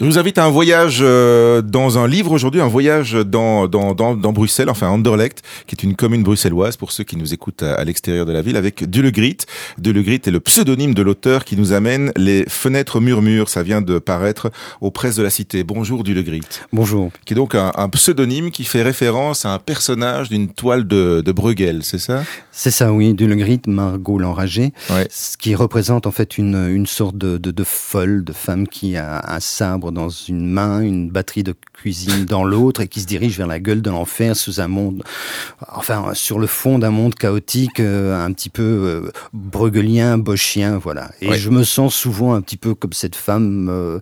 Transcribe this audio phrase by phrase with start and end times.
[0.00, 3.94] Je vous invite à un voyage euh, dans un livre aujourd'hui, un voyage dans, dans,
[3.94, 7.62] dans, dans, Bruxelles, enfin Anderlecht, qui est une commune bruxelloise pour ceux qui nous écoutent
[7.62, 9.36] à, l'extérieur de la ville, avec Dulegrit.
[9.78, 13.48] Dulegrit est le pseudonyme de l'auteur qui nous amène Les Fenêtres Murmures.
[13.48, 15.62] Ça vient de paraître aux presses de la Cité.
[15.62, 16.42] Bonjour Dulegrit.
[16.72, 17.12] Bonjour.
[17.24, 21.22] Qui est donc un, un pseudonyme qui fait référence à un personnage d'une toile de,
[21.24, 22.24] de Bruegel, c'est ça?
[22.50, 23.14] C'est ça, oui.
[23.14, 25.06] Dulegrit, Margot l'enragée, ouais.
[25.08, 28.96] ce qui représente en fait une, une sorte de, de, de folle, de femme qui
[28.96, 33.06] a un sabre dans une main, une batterie de cuisine dans l'autre et qui se
[33.06, 35.02] dirige vers la gueule de l'enfer sous un monde,
[35.72, 41.10] enfin sur le fond d'un monde chaotique, euh, un petit peu euh, brueggelien, boschien, voilà.
[41.20, 43.98] Et je me sens souvent un petit peu comme cette femme euh,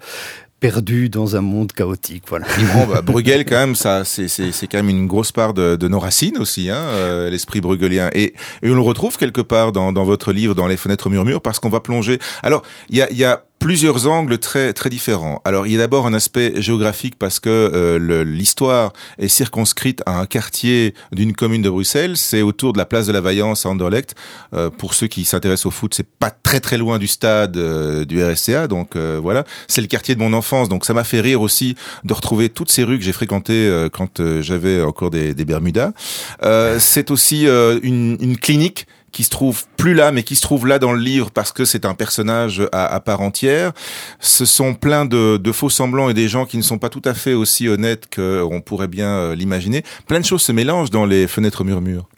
[0.61, 2.23] perdue dans un monde chaotique.
[2.29, 2.47] Voilà.
[2.73, 5.75] Bon, bah, Bruegel, quand même, ça, c'est, c'est, c'est quand même une grosse part de,
[5.75, 8.11] de nos racines aussi, hein, euh, l'esprit brueggelien.
[8.15, 11.43] Et, et on le retrouve quelque part dans, dans votre livre, dans Les Fenêtres Murmures,
[11.43, 12.21] parce qu'on va plonger.
[12.45, 15.41] Alors, il y a, y a plusieurs angles très très différents.
[15.45, 20.19] Alors il y a d'abord un aspect géographique parce que euh, l'histoire est circonscrite à
[20.19, 22.17] un quartier d'une commune de Bruxelles.
[22.17, 24.17] C'est autour de la place de la Vaillance à Anderlecht.
[24.53, 28.05] Euh, pour ceux qui s'intéressent au foot, c'est pas très très loin du stade euh,
[28.05, 28.67] du RSCA.
[28.67, 30.69] Donc euh, voilà, c'est le quartier de mon enfance.
[30.69, 33.89] Donc ça m'a fait rire aussi de retrouver toutes ces rues que j'ai fréquentées euh,
[33.89, 35.93] quand j'avais encore des, des Bermudas.
[36.81, 40.79] c'est aussi une, une clinique qui se trouve plus là, mais qui se trouve là
[40.79, 43.73] dans le livre parce que c'est un personnage à, part entière.
[44.21, 47.03] Ce sont plein de, de, faux semblants et des gens qui ne sont pas tout
[47.05, 49.85] à fait aussi honnêtes qu'on pourrait bien euh, l'imaginer.
[50.07, 52.09] Plein de choses se mélangent dans les fenêtres murmures.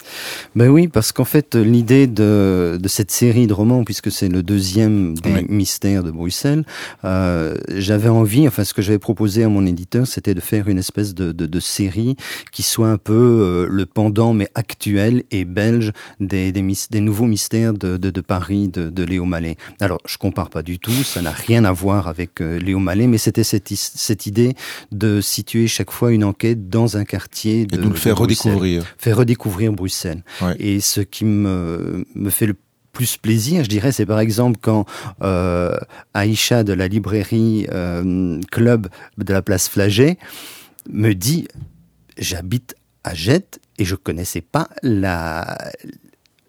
[0.54, 4.42] Ben oui, parce qu'en fait, l'idée de, de, cette série de romans, puisque c'est le
[4.42, 5.46] deuxième des oui.
[5.48, 6.64] mystères de Bruxelles,
[7.04, 10.78] euh, j'avais envie, enfin, ce que j'avais proposé à mon éditeur, c'était de faire une
[10.78, 12.16] espèce de, de, de série
[12.52, 17.00] qui soit un peu euh, le pendant, mais actuel et belge des, des mystères des
[17.00, 19.56] nouveaux mystères de, Paris de, de, Léo Mallet.
[19.80, 23.06] Alors, je compare pas du tout, ça n'a rien à voir avec euh, Léo Mallet,
[23.06, 24.54] mais c'était cette, cette idée
[24.92, 28.84] de situer chaque fois une enquête dans un quartier de, Et de le faire redécouvrir.
[28.98, 29.93] Faire redécouvrir Bruxelles.
[30.40, 30.56] Ouais.
[30.58, 32.56] Et ce qui me, me fait le
[32.94, 34.86] plus plaisir, je dirais, c'est par exemple quand
[35.22, 35.76] euh,
[36.14, 38.88] Aïcha de la librairie euh, Club
[39.18, 40.16] de la place Flagey
[40.88, 41.48] me dit
[42.16, 45.58] j'habite à Jette et je connaissais pas la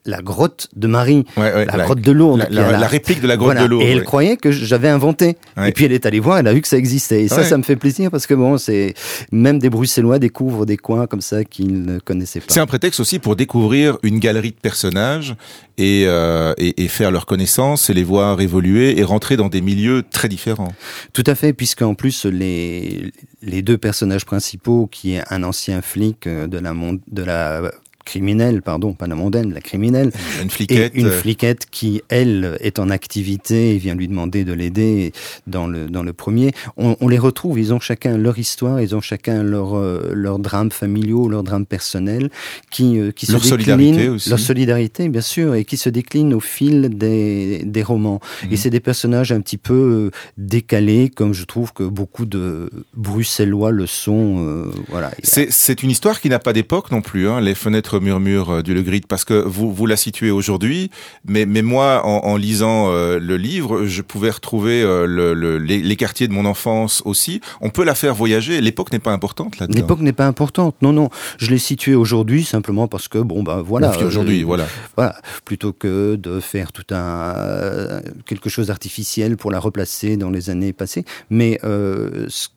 [0.06, 2.48] la grotte de Marie, ouais, ouais, la, la, grotte de Lourdes.
[2.50, 3.64] La, la, la, réplique de la grotte voilà.
[3.64, 3.84] de Lourdes.
[3.84, 5.38] Et elle croyait que j'avais inventé.
[5.66, 7.24] Et puis elle est allée voir, elle a vu que ça existait.
[7.24, 8.94] Et ça, ça me fait plaisir parce que bon, c'est
[9.32, 12.48] même des Bruxellois découvrent des coins comme ça qu'ils ne connaissaient pas.
[12.50, 15.36] C'est un prétexte aussi pour découvrir une galerie de personnages
[15.78, 19.60] et, euh, et, et, faire leur connaissance et les voir évoluer et rentrer dans des
[19.62, 20.72] milieux très différents.
[21.12, 23.12] Tout à fait, puisqu'en plus les
[23.42, 26.74] les deux personnages principaux, qui est un ancien flic de la
[27.08, 27.72] de la
[28.06, 30.12] criminelle, pardon, pas la mondaine, la criminelle.
[30.42, 30.96] Une fliquette.
[30.96, 35.12] Et une fliquette qui, elle, est en activité et vient lui demander de l'aider
[35.48, 36.54] dans le, dans le premier.
[36.78, 40.40] On, on, les retrouve, ils ont chacun leur histoire, ils ont chacun leur, euh, leur
[40.40, 42.30] drame familiaux, leur drame personnel,
[42.70, 44.30] qui, euh, qui leur se solidarité aussi.
[44.30, 48.20] Leur solidarité, bien sûr, et qui se décline au fil des, des romans.
[48.44, 48.54] Mmh.
[48.54, 52.70] Et c'est des personnages un petit peu euh, décalés, comme je trouve que beaucoup de
[52.96, 54.46] Bruxellois le sont.
[54.46, 55.12] Euh, voilà.
[55.24, 58.82] C'est une histoire qui n'a pas d'époque non plus, hein, les fenêtres murmure du Le
[58.82, 60.90] Grid parce que vous vous la situez aujourd'hui,
[61.26, 65.58] mais mais moi en, en lisant euh, le livre, je pouvais retrouver euh, le, le,
[65.58, 67.42] les, les, quartiers de mon enfance aussi.
[67.62, 68.62] On peut la faire voyager.
[68.62, 69.68] L'époque n'est pas importante là.
[69.70, 70.76] L'époque n'est pas importante.
[70.82, 73.98] Non non, je l'ai située aujourd'hui simplement parce que bon bah voilà.
[74.04, 74.68] aujourd'hui voilà.
[74.96, 80.50] Voilà plutôt que de faire tout un quelque chose d'artificiel pour la replacer dans les
[80.50, 82.48] années passées, mais euh, ce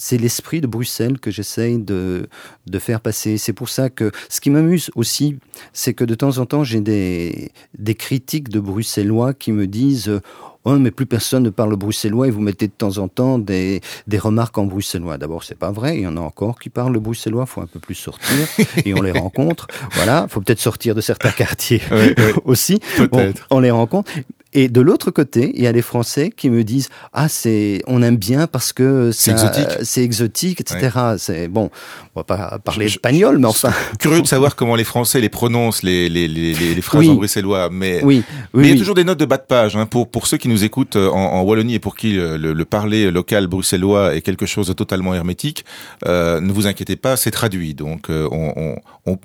[0.00, 2.26] c'est l'esprit de Bruxelles que j'essaye de,
[2.66, 3.36] de faire passer.
[3.36, 5.36] C'est pour ça que ce qui m'amuse aussi,
[5.74, 10.20] c'est que de temps en temps, j'ai des, des critiques de Bruxellois qui me disent
[10.64, 13.80] Oh, mais plus personne ne parle bruxellois et vous mettez de temps en temps des,
[14.06, 15.16] des remarques en bruxellois.
[15.16, 15.96] D'abord, c'est pas vrai.
[15.96, 17.46] Il y en a encore qui parlent le bruxellois.
[17.46, 18.46] Faut un peu plus sortir
[18.84, 19.68] et on les rencontre.
[19.92, 20.26] Voilà.
[20.28, 21.80] Faut peut-être sortir de certains quartiers
[22.44, 22.78] aussi.
[23.10, 24.12] Bon, on les rencontre.
[24.52, 28.02] Et de l'autre côté, il y a les Français qui me disent ah c'est on
[28.02, 30.90] aime bien parce que c'est exotique, c'est exotique, etc.
[30.94, 31.14] Ouais.
[31.18, 31.70] C'est bon,
[32.14, 33.72] on va pas parler je, espagnol, mais enfin.
[34.00, 37.10] Curieux de savoir comment les Français les prononcent les les les, les phrases oui.
[37.10, 39.76] en bruxellois, mais oui, mais il y a toujours des notes de bas de page
[39.76, 42.64] hein, pour pour ceux qui nous écoutent en, en Wallonie et pour qui le, le,
[42.64, 45.64] parler local bruxellois est quelque chose de totalement hermétique.
[46.06, 49.18] Euh, ne vous inquiétez pas, c'est traduit, donc euh, on, on, on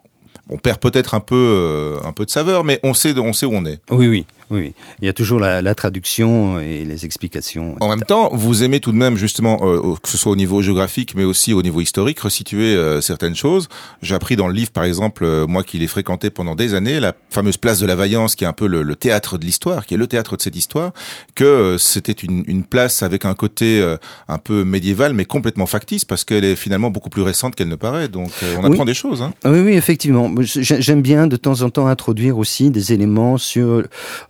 [0.49, 3.45] on perd peut-être un peu euh, un peu de saveur, mais on sait on sait
[3.45, 3.79] où on est.
[3.89, 7.75] Oui oui Oui, il y a toujours la, la, traduction et les explications.
[7.79, 10.61] En même temps, vous aimez tout de même justement, euh, que ce soit au niveau
[10.61, 13.67] géographique, mais aussi au niveau historique, resituer euh, certaines choses.
[14.03, 16.99] J'ai appris dans le livre, par exemple, euh, moi qui l'ai fréquenté pendant des années,
[16.99, 19.85] la fameuse place de la Vaillance, qui est un peu le, le théâtre de l'histoire,
[19.85, 20.91] qui est le théâtre de cette histoire,
[21.33, 23.83] que c'était une, une, place avec un côté
[24.27, 27.75] un peu médiéval, mais complètement factice, parce qu'elle est finalement beaucoup plus récente qu'elle ne
[27.75, 28.07] paraît.
[28.07, 29.21] Donc on apprend des choses.
[29.21, 29.33] Hein.
[29.45, 30.33] Oui, oui, effectivement.
[30.41, 33.83] J'aime bien de temps en temps introduire aussi des éléments sur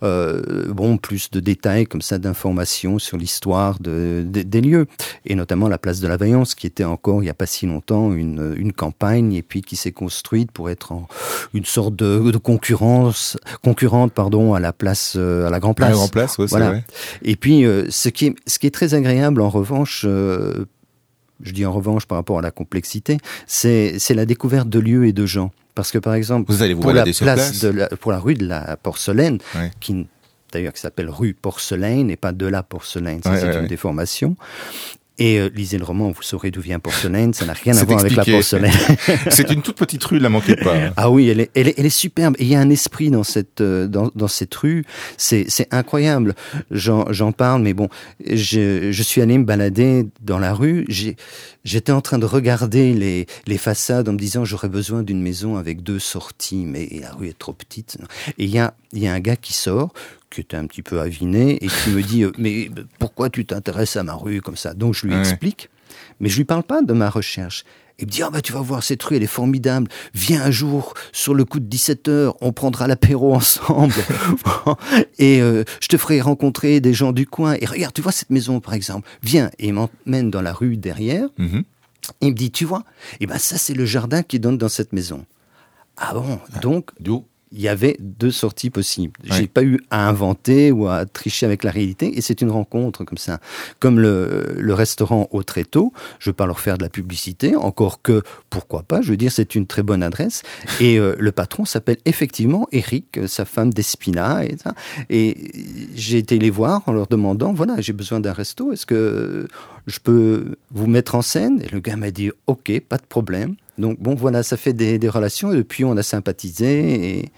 [0.06, 0.15] euh,
[0.68, 4.86] bon, plus de détails comme ça, d'informations sur l'histoire de, des lieux,
[5.24, 7.66] et notamment la place de la Vaillance, qui était encore il n'y a pas si
[7.66, 11.08] longtemps une, une campagne, et puis qui s'est construite pour être en,
[11.54, 15.90] une sorte de, de, concurrence, concurrente pardon, à la place, euh, à la Grand Place.
[15.90, 16.68] La Grand Place, ouais, voilà.
[16.68, 16.84] Vrai.
[17.22, 20.66] Et puis, euh, ce, qui est, ce qui est très agréable, en revanche, euh,
[21.42, 25.12] je dis en revanche par rapport à la complexité, c'est la découverte de lieux et
[25.12, 25.52] de gens.
[25.74, 28.18] Parce que par exemple, vous allez vous pour la place, place, de la, pour la
[28.18, 29.70] rue de la Porcelaine, ouais.
[29.78, 30.06] qui
[30.52, 33.66] d'ailleurs qui s'appelle rue Porcelaine et pas de la Porcelaine, ça Ouais, c'est ouais, une
[33.66, 34.36] déformation.
[35.18, 38.00] Et euh, lisez le roman, vous saurez d'où vient Porcelaine, ça n'a rien à voir
[38.00, 38.72] avec la porcelaine.
[39.30, 40.76] C'est une toute petite rue, ne la manquez pas.
[40.76, 40.92] hein.
[40.96, 42.34] Ah oui, elle est, elle est, elle est superbe.
[42.38, 44.84] Et il y a un esprit dans cette, euh, dans, dans cette rue.
[45.16, 46.34] C'est, c'est incroyable.
[46.70, 47.88] J'en, j'en parle, mais bon,
[48.30, 50.86] je, je suis allé me balader dans la rue.
[51.64, 55.56] J'étais en train de regarder les, les façades en me disant j'aurais besoin d'une maison
[55.56, 57.96] avec deux sorties, mais la rue est trop petite.
[58.38, 59.92] Et il y a, il y a un gars qui sort
[60.30, 63.96] qui était un petit peu aviné et qui me dit euh, mais pourquoi tu t'intéresses
[63.96, 64.74] à ma rue comme ça?
[64.74, 65.20] Donc je lui Ouais.
[65.20, 65.70] explique,
[66.20, 67.64] mais je lui parle pas de ma recherche.
[67.98, 69.88] Il me dit, ah bah tu vas voir, cette rue, elle est formidable.
[70.12, 73.94] Viens un jour, sur le coup de 17 heures, on prendra l'apéro ensemble.
[75.18, 77.54] et euh, je te ferai rencontrer des gens du coin.
[77.58, 79.08] Et regarde, tu vois cette maison, par exemple.
[79.22, 79.50] Viens.
[79.58, 81.28] Et il m'emmène dans la rue derrière.
[81.38, 81.64] Mhm.
[82.20, 82.84] Et il me dit, tu vois,
[83.20, 85.24] et ben ça, c'est le jardin qui donne dans cette maison.
[85.96, 86.38] Ah bon?
[86.60, 87.24] Donc, D'où?
[87.52, 89.18] Il y avait deux sorties possibles.
[89.30, 89.36] Ouais.
[89.36, 93.04] J'ai pas eu à inventer ou à tricher avec la réalité, et c'est une rencontre
[93.04, 93.40] comme ça.
[93.78, 98.02] Comme le, le restaurant au Tréteau, je vais pas leur faire de la publicité, encore
[98.02, 99.00] que pourquoi pas.
[99.00, 100.42] Je veux dire, c'est une très bonne adresse.
[100.80, 104.74] Et euh, le patron s'appelle effectivement Eric, euh, sa femme d'Espina, et ça.
[105.08, 105.36] Et
[105.94, 108.72] j'ai été les voir en leur demandant, voilà, j'ai besoin d'un resto.
[108.72, 109.46] Est-ce que
[109.86, 111.62] je peux vous mettre en scène?
[111.62, 113.54] Et le gars m'a dit, ok, pas de problème.
[113.78, 117.32] Donc bon, voilà, ça fait des, des, relations et depuis on a sympathisé et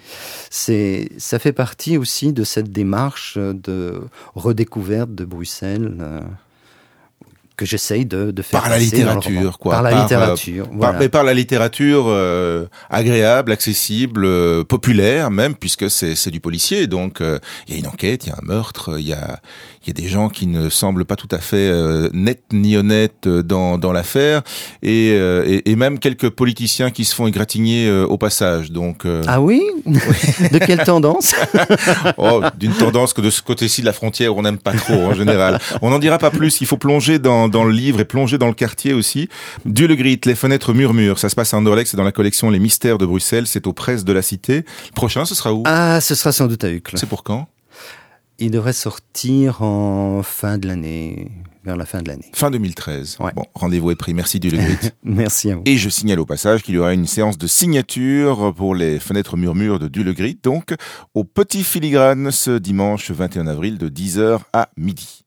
[0.50, 4.00] c'est, ça fait partie aussi de cette démarche de
[4.34, 5.96] redécouverte de Bruxelles.
[7.58, 9.74] Euh, que j'essaye de, de, faire par la littérature, quoi.
[9.74, 10.92] Par la par, littérature, euh, voilà.
[10.92, 16.86] par, mais par la littérature euh, agréable, accessible, euh, populaire même, puisque c'est du policier.
[16.86, 19.40] Donc il y a une enquête, il y a un meurtre, il y a
[19.88, 22.76] il y a des gens qui ne semblent pas tout à fait euh, nets ni
[22.76, 24.42] honnêtes dans, dans l'affaire,
[24.82, 28.70] et, euh, et, et, même quelques politiciens qui se font égratigner euh, au passage.
[28.70, 31.34] Donc ah oui, de quelle tendance
[32.18, 35.14] oh, D'une tendance que de ce côté-ci de la frontière, on n'aime pas trop en
[35.14, 35.58] général.
[35.80, 36.60] On n'en dira pas plus.
[36.60, 39.28] Il faut plonger dans, dans le livre et plonger dans le quartier aussi.
[39.64, 41.18] Dieu le les fenêtres murmurent.
[41.18, 43.46] Ça se passe à Anderlecht, c'est dans la collection Les Mystères de Bruxelles.
[43.46, 44.56] C'est aux presses de la Cité.
[44.58, 45.62] Le prochain, ce sera où?
[45.66, 46.96] Ah, ce sera sans doute à Uccle.
[46.96, 47.48] C'est pour quand?
[48.40, 51.28] Il devrait sortir en fin de l'année,
[51.64, 52.30] vers la fin de l'année.
[52.32, 53.16] Fin 2013.
[53.18, 53.32] Ouais.
[53.34, 54.14] Bon, rendez-vous est pris.
[54.14, 54.56] Merci du.
[55.02, 55.62] Merci à vous.
[55.66, 59.36] Et je signale au passage qu'il y aura une séance de signature pour les fenêtres
[59.36, 60.74] murmures de Dulegrit, donc
[61.14, 65.24] au Petit Filigrane ce dimanche 21 avril de 10h à midi.